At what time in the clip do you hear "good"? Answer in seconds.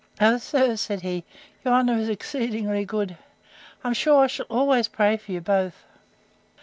2.87-3.17